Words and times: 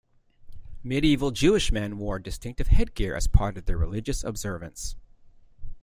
Medieval 0.83 1.29
Jewish 1.29 1.71
men 1.71 1.99
wore 1.99 2.17
distinctive 2.17 2.69
headgear 2.69 3.13
as 3.15 3.27
part 3.27 3.55
of 3.55 3.65
their 3.65 3.77
religious 3.77 4.23
observance. 4.23 4.95